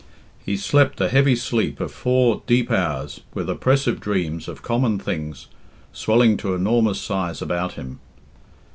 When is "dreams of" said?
3.99-4.63